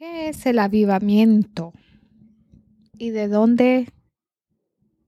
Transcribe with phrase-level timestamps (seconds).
[0.00, 1.74] ¿Qué es el avivamiento?
[2.96, 3.86] ¿Y de dónde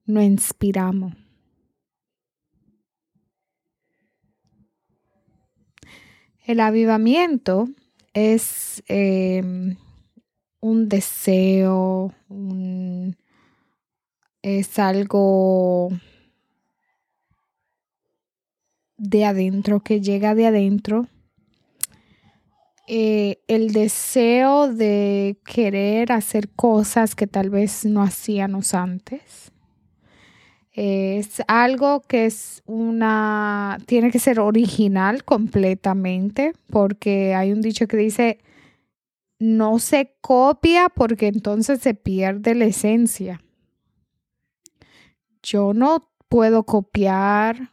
[0.05, 1.15] nos inspiramos?
[6.45, 7.71] El avivamiento
[8.13, 9.77] es em,
[10.61, 12.13] un deseo,
[14.43, 15.89] es algo
[18.99, 21.09] de adentro, que llega de adentro.
[22.95, 29.51] Eh, el deseo de querer hacer cosas que tal vez no hacíamos antes.
[30.73, 37.97] Es algo que es una, tiene que ser original completamente, porque hay un dicho que
[37.97, 38.41] dice,
[39.39, 43.41] no se copia porque entonces se pierde la esencia.
[45.43, 47.73] Yo no puedo copiar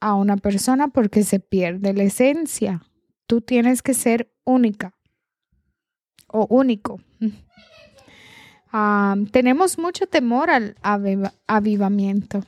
[0.00, 2.82] a una persona porque se pierde la esencia.
[3.28, 4.94] Tú tienes que ser única
[6.26, 7.00] o único.
[9.32, 10.76] tenemos mucho temor al
[11.46, 12.44] avivamiento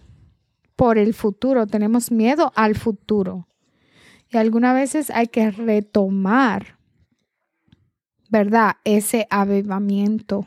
[0.77, 3.47] por el futuro, tenemos miedo al futuro.
[4.33, 6.79] Y algunas veces hay que retomar,
[8.29, 8.77] ¿verdad?
[8.85, 10.47] Ese avivamiento.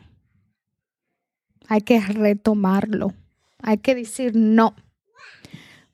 [1.68, 3.14] Hay que retomarlo.
[3.62, 4.76] Hay que decir, no,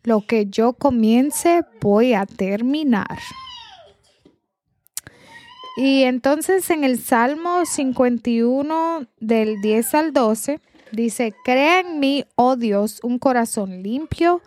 [0.03, 3.17] lo que yo comience voy a terminar.
[5.81, 10.59] Y entonces en el Salmo 51 del 10 al 12
[10.91, 14.41] dice, crea en mí, oh Dios, un corazón limpio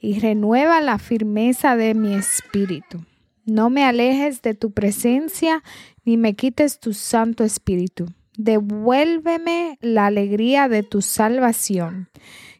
[0.00, 3.06] y renueva la firmeza de mi espíritu.
[3.44, 5.62] No me alejes de tu presencia
[6.04, 8.06] ni me quites tu santo espíritu.
[8.36, 12.08] Devuélveme la alegría de tu salvación,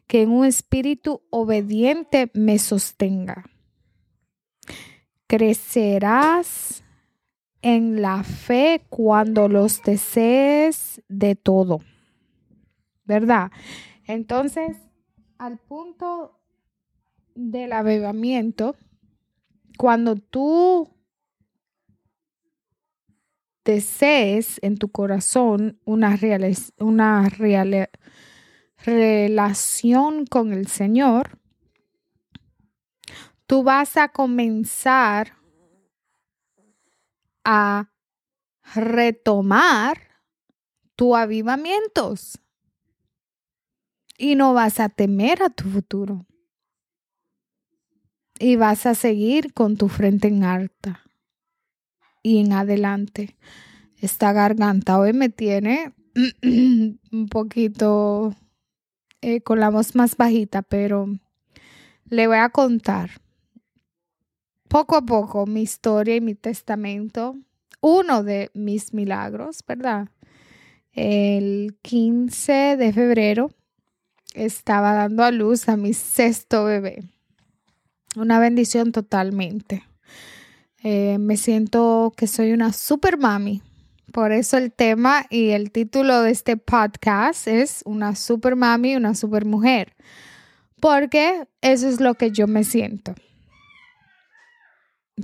[0.07, 3.43] que en un espíritu obediente me sostenga.
[5.27, 6.82] Crecerás
[7.63, 11.79] en la fe cuando los desees de todo.
[13.05, 13.51] ¿Verdad?
[14.05, 14.77] Entonces,
[15.37, 16.39] al punto
[17.33, 18.75] del avivamiento,
[19.77, 20.89] cuando tú
[23.63, 26.19] desees en tu corazón una,
[26.79, 27.29] una
[28.85, 31.39] relación con el Señor,
[33.47, 35.42] tú vas a comenzar
[37.43, 37.91] a
[38.75, 39.97] retomar
[40.95, 42.39] tu avivamientos.
[44.17, 46.25] Y no vas a temer a tu futuro.
[48.39, 51.01] Y vas a seguir con tu frente en alta.
[52.21, 53.35] Y en adelante.
[53.97, 55.93] Esta garganta hoy me tiene
[56.43, 58.35] un poquito
[59.21, 61.07] eh, con la voz más bajita, pero
[62.05, 63.22] le voy a contar
[64.67, 67.35] poco a poco mi historia y mi testamento,
[67.81, 70.09] uno de mis milagros, ¿verdad?
[70.93, 73.51] El 15 de febrero
[74.33, 77.03] estaba dando a luz a mi sexto bebé.
[78.15, 79.83] Una bendición totalmente.
[80.83, 83.61] Eh, me siento que soy una super mami.
[84.11, 89.15] Por eso el tema y el título de este podcast es Una super mami, una
[89.15, 89.93] super mujer.
[90.79, 93.15] Porque eso es lo que yo me siento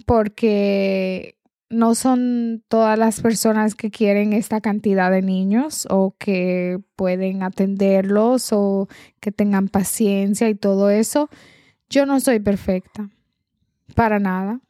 [0.06, 1.36] porque
[1.70, 8.52] no son todas las personas que quieren esta cantidad de niños o que pueden atenderlos
[8.52, 8.88] o
[9.20, 11.30] que tengan paciencia y todo eso.
[11.90, 13.10] Yo no soy perfecta,
[13.96, 14.62] para nada.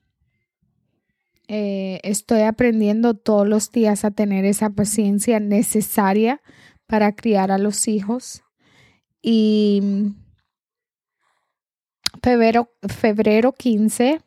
[1.47, 6.41] Eh, estoy aprendiendo todos los días a tener esa paciencia necesaria
[6.85, 8.43] para criar a los hijos.
[9.21, 10.13] Y
[12.21, 14.21] febrero, febrero 15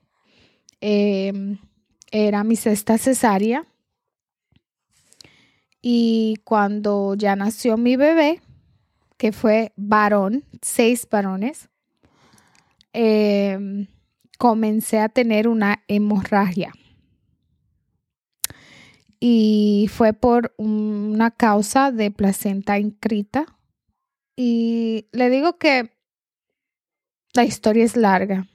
[0.85, 1.59] Em,
[2.11, 3.65] era mi sexta cesárea.
[5.81, 8.43] Y cuando ya nació mi bebé,
[9.17, 11.69] que fue varón, seis varones,
[12.93, 13.87] em,
[14.39, 16.73] comencé a tener una hemorragia.
[19.21, 23.47] Y fue por una causa de placenta inscrita.
[24.35, 25.93] Y le digo que
[27.35, 28.49] la historia es larga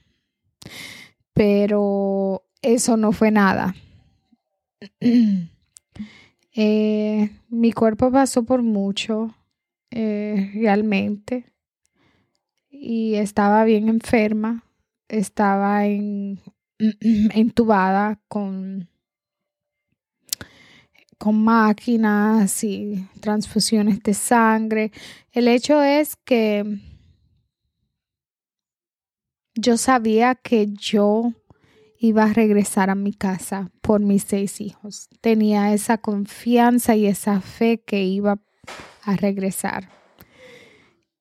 [1.38, 3.74] pero eso no fue nada.
[6.60, 9.32] Eh, mi cuerpo pasó por mucho,
[9.92, 11.44] eh, realmente,
[12.68, 14.64] y estaba bien enferma,
[15.06, 16.40] estaba en,
[17.00, 18.88] entubada con,
[21.16, 24.90] con máquinas y transfusiones de sangre.
[25.30, 26.80] El hecho es que
[29.60, 31.32] yo sabía que yo
[31.98, 35.08] iba a regresar a mi casa por mis seis hijos.
[35.20, 38.38] Tenía esa confianza y esa fe que iba
[39.02, 39.88] a regresar.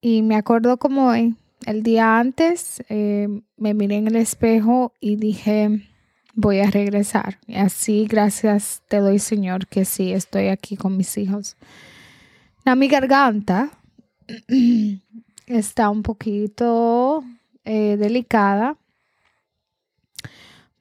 [0.02, 1.36] Y me acuerdo como hoy,
[1.66, 5.90] el día antes, eh, me miré en el espejo y dije,
[6.36, 7.40] voy a regresar.
[7.48, 11.58] Y así, gracias te doy, Señor, que sí, estoy aquí con mis hijos.
[12.66, 13.72] A mi garganta
[15.48, 17.24] está un poquito
[17.68, 18.78] eh, delicada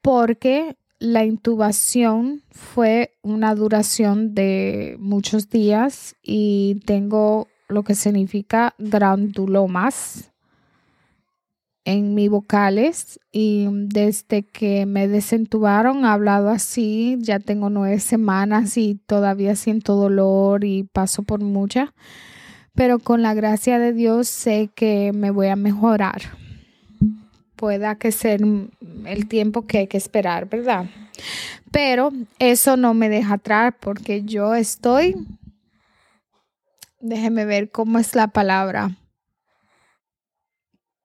[0.03, 10.31] porque la intubación fue una duración de muchos días y tengo lo que significa grandulomas
[11.85, 18.77] en mis vocales y desde que me desentubaron he hablado así, ya tengo nueve semanas
[18.77, 21.95] y todavía siento dolor y paso por mucha,
[22.77, 26.46] pero con la gracia de Dios sé que me voy a mejorar.
[27.57, 30.87] Pueda que sea el tiempo que hay que esperar, ¿verdad?
[31.71, 35.17] Pero eso no me deja atrás porque yo estoy,
[37.01, 38.97] déjeme ver cómo es la palabra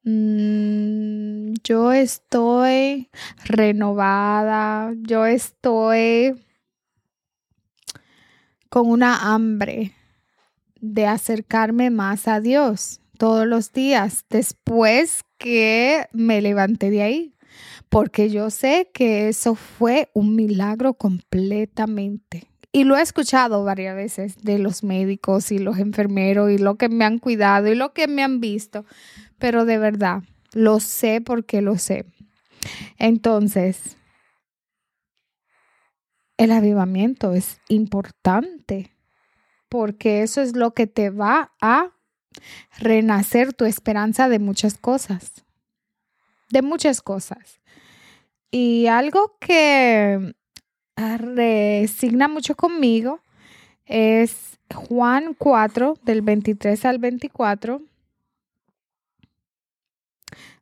[0.04, 3.10] Mm, yo estoy
[3.46, 6.44] renovada, yo estoy
[8.70, 9.94] con una hambre
[10.80, 17.36] de acercarme más a Dios todos los días después que me levanté de ahí,
[17.88, 22.48] porque yo sé que eso fue un milagro completamente.
[22.72, 26.90] Y lo he escuchado varias veces de los médicos y los enfermeros y lo que
[26.90, 28.86] me han cuidado y lo que me han visto,
[29.38, 32.08] pero de verdad, lo sé porque lo sé.
[32.98, 33.98] Entonces,
[36.38, 38.96] el avivamiento es importante
[39.70, 41.92] porque eso es lo que te va a
[42.80, 45.44] renacer tu esperanza de muchas cosas,
[46.50, 47.62] de muchas cosas.
[48.50, 50.34] Y algo que
[50.96, 53.22] resigna mucho conmigo
[53.86, 57.82] es Juan 4 del 23 al 24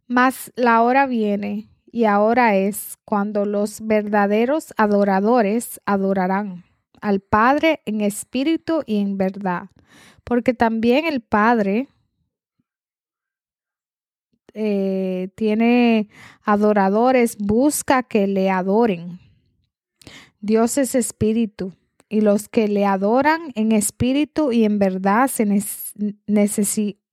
[0.10, 6.64] mas la hora viene y ahora es cuando los verdaderos adoradores adorarán
[7.00, 9.70] al Padre en espíritu y en verdad,
[10.24, 11.90] porque también el Padre
[14.62, 16.10] eh, tiene
[16.44, 19.22] adoradores, busca que le adoren.
[20.42, 21.72] Dios es espíritu
[22.10, 25.94] y los que le adoran en espíritu y en verdad es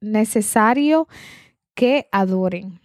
[0.01, 1.07] necesario
[1.75, 2.81] que adoren.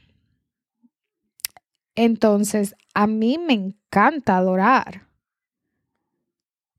[1.95, 5.07] Entonces, a mí me encanta adorar,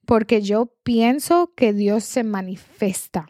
[0.06, 3.26] porque yo pienso que Dios se manifiesta.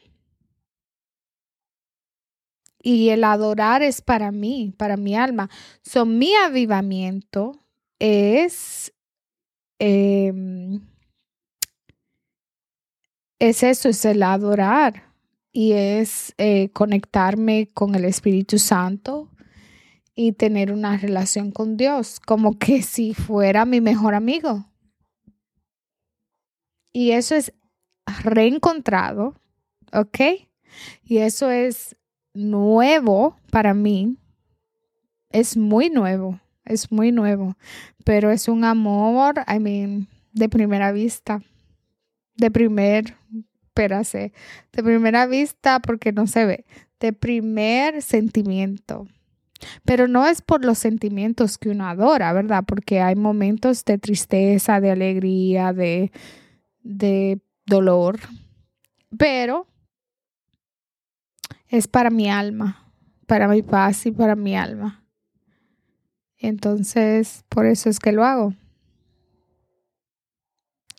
[2.83, 5.49] Y el adorar es para mí, para mi alma.
[5.83, 7.61] So, mi avivamiento
[7.99, 8.93] es,
[9.79, 10.81] em,
[13.39, 15.13] es eso, es el adorar
[15.53, 19.29] y es eh, conectarme con el Espíritu Santo,
[20.15, 24.67] y tener una relación con Dios, como que si fuera mi mejor amigo.
[26.93, 27.53] Y eso es
[28.23, 29.35] reencontrado,
[29.93, 30.19] ¿ok?
[31.05, 31.97] Y eso es
[32.35, 34.17] nuevo para mí.
[35.31, 37.57] Es muy nuevo, es muy nuevo,
[38.05, 41.43] pero es un amor, I mean, de primera vista,
[42.37, 43.17] de primer,
[43.63, 44.33] espérase,
[44.73, 46.65] de primera vista porque no se ve,
[47.01, 49.07] de primer sentimiento.
[49.85, 52.65] Pero no es por los sentimientos que uno adora, ¿verdad?
[52.67, 56.11] Porque hay momentos de tristeza, de alegría, de,
[56.83, 58.19] de dolor.
[59.17, 59.69] Pero
[61.73, 62.93] es para mi alma,
[63.27, 65.07] para mi paz y para mi alma.
[66.37, 68.55] Entonces, por eso es que lo hago.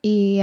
[0.02, 0.42] Y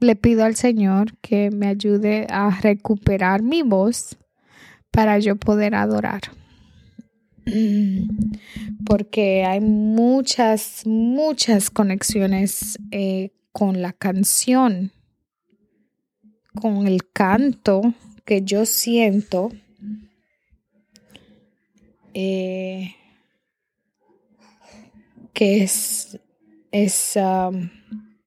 [0.00, 4.18] le pido al Señor que me ayude a recuperar mi voz
[4.90, 6.20] para yo poder adorar.
[8.84, 14.92] Porque hay muchas, muchas conexiones eh, con la canción,
[16.60, 17.94] con el canto
[18.30, 19.50] que yo siento.
[22.14, 22.94] Eh,
[25.32, 26.16] que es,
[26.70, 27.68] es um,